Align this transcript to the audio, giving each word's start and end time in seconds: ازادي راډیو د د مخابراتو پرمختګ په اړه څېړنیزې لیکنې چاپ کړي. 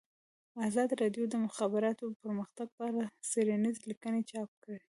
ازادي 0.67 0.93
راډیو 1.03 1.23
د 1.27 1.31
د 1.33 1.35
مخابراتو 1.45 2.17
پرمختګ 2.21 2.67
په 2.77 2.81
اړه 2.89 3.01
څېړنیزې 3.29 3.81
لیکنې 3.89 4.21
چاپ 4.31 4.49
کړي. 4.63 4.79